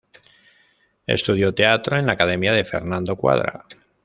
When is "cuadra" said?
3.15-3.65